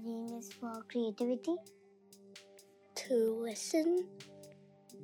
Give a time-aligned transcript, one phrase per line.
[0.00, 1.54] brain is for creativity.
[2.94, 4.06] To listen,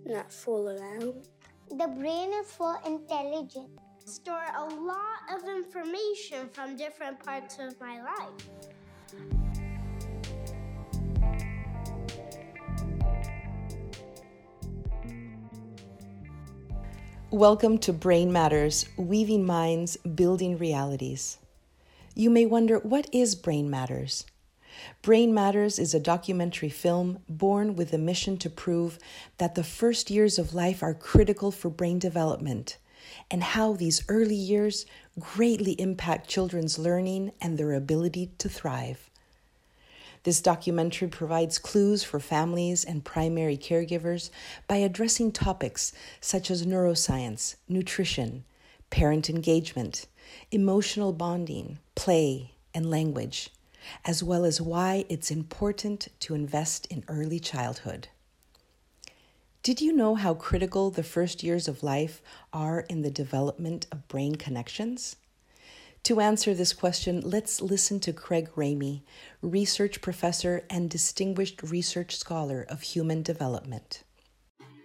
[0.06, 1.28] not fool around.
[1.70, 3.68] The brain is for intelligence.
[4.06, 8.48] Store a lot of information from different parts of my life.
[17.30, 21.38] Welcome to Brain Matters Weaving Minds, Building Realities.
[22.14, 24.24] You may wonder what is Brain Matters?
[25.02, 28.98] Brain Matters is a documentary film born with a mission to prove
[29.38, 32.78] that the first years of life are critical for brain development
[33.30, 34.86] and how these early years
[35.18, 39.08] greatly impact children's learning and their ability to thrive.
[40.24, 44.30] This documentary provides clues for families and primary caregivers
[44.66, 48.44] by addressing topics such as neuroscience, nutrition,
[48.90, 50.06] parent engagement,
[50.50, 53.50] emotional bonding, play, and language,
[54.04, 58.08] as well as why it's important to invest in early childhood.
[59.62, 64.08] Did you know how critical the first years of life are in the development of
[64.08, 65.16] brain connections?
[66.04, 69.02] To answer this question, let's listen to Craig Ramey,
[69.42, 74.04] research professor and distinguished research scholar of human development.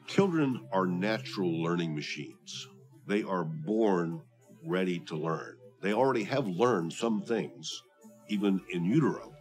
[0.08, 2.68] Children are natural learning machines.
[3.08, 4.22] They are born
[4.66, 5.56] ready to learn.
[5.82, 7.84] They already have learned some things,
[8.28, 9.34] even in utero.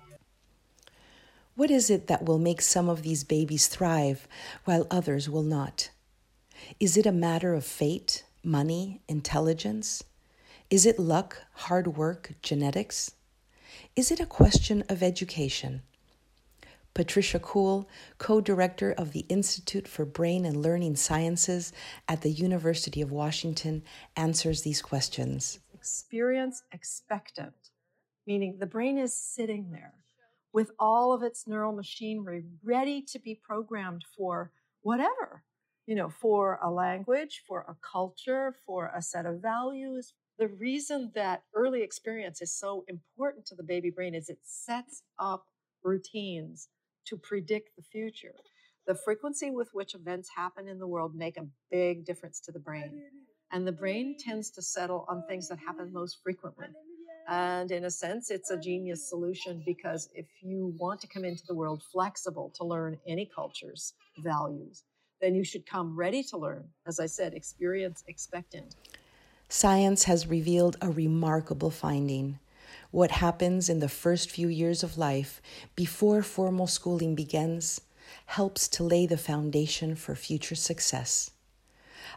[1.55, 4.27] What is it that will make some of these babies thrive
[4.65, 5.91] while others will not?
[6.81, 10.03] Is it a matter of fate, money, intelligence?
[10.71, 13.13] Is it luck, hard work, genetics?
[13.95, 15.83] Is it a question of education?
[16.95, 17.89] Patricia Kuhl,
[18.19, 21.73] co director of the Institute for Brain and Learning Sciences
[22.09, 23.83] at the University of Washington,
[24.17, 25.59] answers these questions.
[25.75, 27.72] Experience expectant,
[28.27, 29.95] meaning the brain is sitting there
[30.53, 34.51] with all of its neural machinery ready to be programmed for
[34.83, 35.45] whatever,
[35.87, 41.13] you know, for a language, for a culture, for a set of values, the reason
[41.15, 45.47] that early experience is so important to the baby brain is it sets up
[45.85, 46.69] routines
[47.07, 48.35] to predict the future.
[48.87, 52.59] The frequency with which events happen in the world make a big difference to the
[52.59, 53.03] brain.
[53.53, 56.69] And the brain tends to settle on things that happen most frequently.
[57.29, 61.43] And in a sense, it's a genius solution because if you want to come into
[61.47, 64.85] the world flexible to learn any culture's values,
[65.21, 66.65] then you should come ready to learn.
[66.87, 68.77] As I said, experience expectant.
[69.49, 72.39] Science has revealed a remarkable finding.
[72.91, 75.41] What happens in the first few years of life
[75.77, 77.81] before formal schooling begins
[78.27, 81.31] helps to lay the foundation for future success.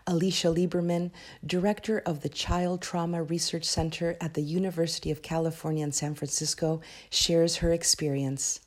[0.08, 1.12] Alicia Lieberman,
[1.46, 6.82] director of the Child Trauma Research Center at the University of California in San Francisco,
[7.10, 8.60] shares her experience.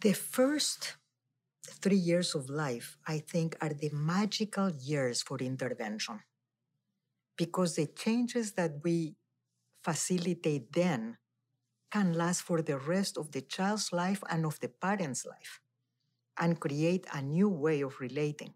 [0.00, 0.96] The first
[1.64, 6.20] three years of life, I think, are the magical years for intervention
[7.36, 9.16] because the changes that we
[9.82, 11.18] facilitate then
[11.90, 15.60] can last for the rest of the child's life and of the parent's life
[16.38, 18.54] and create a new way of relating.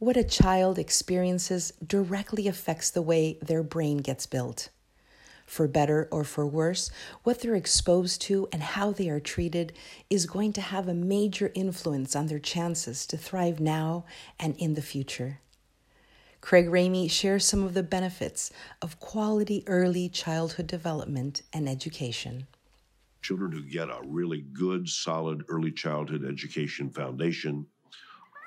[0.00, 4.70] What a child experiences directly affects the way their brain gets built.
[5.44, 6.90] For better or for worse,
[7.22, 9.74] what they're exposed to and how they are treated
[10.08, 14.06] is going to have a major influence on their chances to thrive now
[14.38, 15.40] and in the future.
[16.40, 18.50] Craig Ramey shares some of the benefits
[18.80, 22.46] of quality early childhood development and education.
[23.20, 27.66] Children who get a really good, solid early childhood education foundation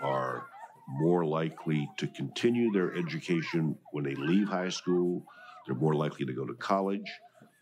[0.01, 0.47] are
[0.87, 5.25] more likely to continue their education when they leave high school.
[5.65, 7.09] They're more likely to go to college.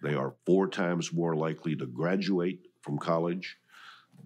[0.01, 3.57] They are four times more likely to graduate from college.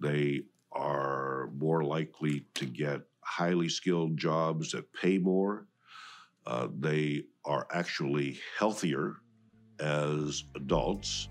[0.00, 0.42] They
[0.72, 5.66] are more likely to get highly skilled jobs that pay more
[6.46, 9.16] uh, they are actually healthier
[9.80, 11.28] as adults.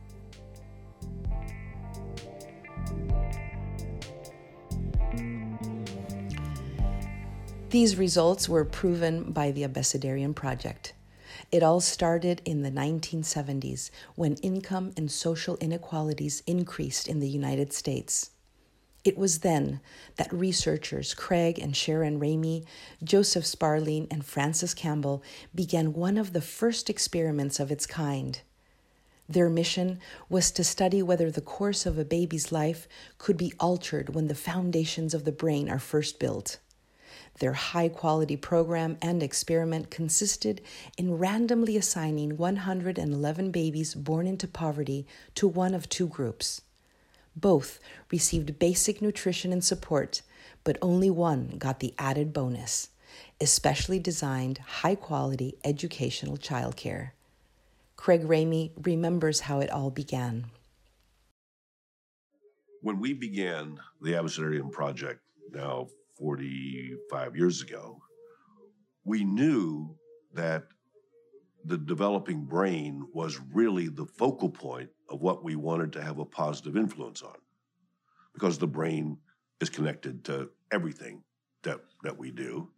[7.76, 10.94] These results were proven by the Abecedarian Project.
[11.52, 17.74] It all started in the 1970s when income and social inequalities increased in the United
[17.74, 18.30] States.
[19.04, 19.82] It was then
[20.16, 22.64] that researchers Craig and Sharon Ramey,
[23.04, 25.22] Joseph Sparling, and Frances Campbell
[25.54, 28.40] began one of the first experiments of its kind.
[29.28, 30.00] Their mission
[30.30, 32.88] was to study whether the course of a baby's life
[33.18, 36.60] could be altered when the foundations of the brain are first built.
[37.40, 40.62] Their high quality program and experiment consisted
[40.98, 45.06] in randomly assigning 111 babies born into poverty
[45.36, 46.62] to one of two groups.
[47.36, 47.80] Both
[48.12, 50.22] received basic nutrition and support,
[50.64, 52.90] but only one got the added bonus
[53.42, 57.12] especially designed high quality educational childcare.
[57.96, 60.46] Craig Ramey remembers how it all began.
[62.82, 65.22] When we began the Abecedarian Project
[65.52, 68.00] now 45 years ago,
[69.04, 69.96] we knew
[70.34, 70.64] that
[71.66, 76.26] the developing brain was really the focal point of what we wanted to have a
[76.26, 77.36] positive influence on
[78.34, 79.18] because the brain
[79.62, 81.24] is connected to everything
[81.64, 82.70] that, that we do.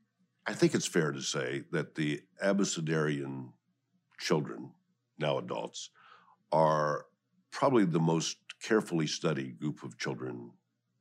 [0.45, 3.51] I think it's fair to say that the Abecedarian
[4.19, 4.71] children,
[5.19, 5.89] now adults,
[6.51, 7.05] are
[7.51, 10.51] probably the most carefully studied group of children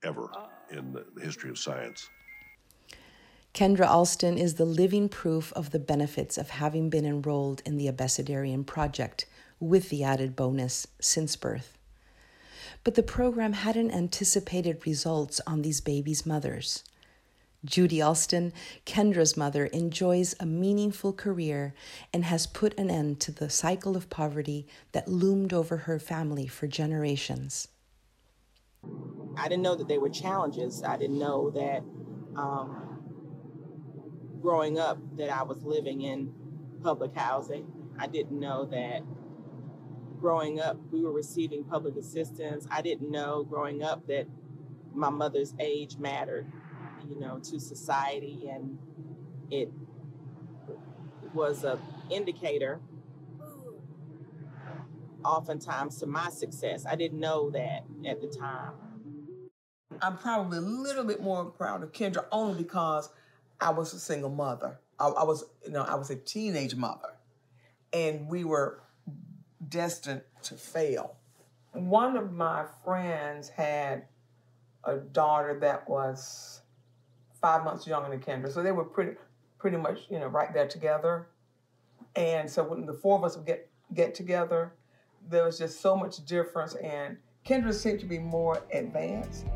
[0.03, 0.49] ever ah.
[0.71, 2.09] in the history of science.
[3.57, 7.91] Kendra Alston is the living proof of the benefits of having been enrolled in the
[7.91, 9.25] Abecedarian Project
[9.59, 11.79] with the added bonus since birth.
[12.85, 16.85] But the program hadn't anticipated results on these babies' mothers.
[17.65, 18.53] Judy Alston,
[18.85, 21.73] Kendra's mother, enjoys a meaningful career
[22.13, 26.47] and has put an end to the cycle of poverty that loomed over her family
[26.47, 27.69] for generations.
[29.39, 30.83] I didn't know that they were challenges.
[30.83, 31.83] I didn't know that
[32.39, 32.96] um,
[34.47, 36.33] growing up that I was living in
[36.81, 37.67] public housing.
[37.99, 39.03] I didn't know that
[40.21, 42.65] growing up we were receiving public assistance.
[42.71, 44.29] I didn't know growing up that
[44.95, 46.47] my mother's age mattered
[47.09, 48.79] you know, to society, and
[49.51, 49.71] it
[51.35, 51.79] was a
[52.11, 52.81] indicator
[55.25, 56.87] oftentimes to my success.
[56.87, 58.73] I didn't know that at the time.
[60.01, 63.11] I'm probably a little bit more proud of Kendra only because
[63.61, 64.79] I was a single mother.
[64.99, 67.15] I, I was, you know, I was a teenage mother,
[67.93, 68.83] and we were
[69.69, 71.17] destined to fail.
[71.73, 74.05] One of my friends had
[74.85, 76.63] a daughter that was
[77.41, 78.53] five months younger than Kendra.
[78.53, 79.17] So they were pretty
[79.59, 81.29] pretty much, you know, right there together.
[82.15, 84.73] And so when the four of us would get get together,
[85.29, 89.47] there was just so much difference and Kendra seemed to be more advanced.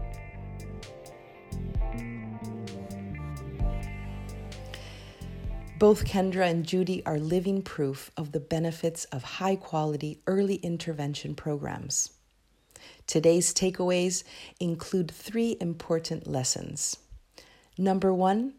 [5.80, 11.34] Both Kendra and Judy are living proof of the benefits of high quality early intervention
[11.34, 12.10] programs.
[13.06, 14.22] Today's takeaways
[14.60, 16.98] include three important lessons.
[17.78, 18.56] Number one,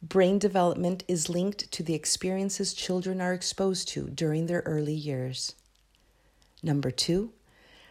[0.00, 5.54] brain development is linked to the experiences children are exposed to during their early years.
[6.62, 7.34] Number two,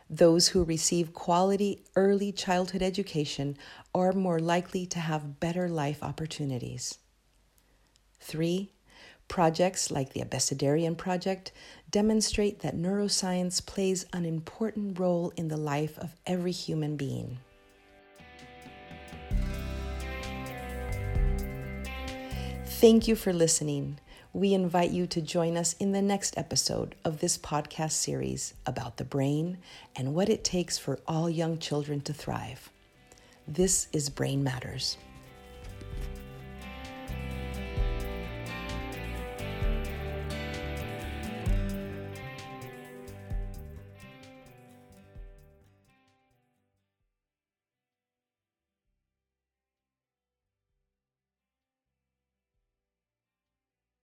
[0.09, 3.59] those who receive quality early childhood education
[3.93, 6.97] are more likely to have better life opportunities.
[8.21, 8.71] Three,
[9.27, 11.51] projects like the Abecedarian Project
[11.89, 17.39] demonstrate that neuroscience plays an important role in the life of every human being.
[22.65, 23.99] Thank you for listening.
[24.33, 28.97] We invite you to join us in the next episode of this podcast series about
[28.97, 29.57] the brain
[29.95, 32.69] and what it takes for all young children to thrive.
[33.47, 34.97] This is Brain Matters.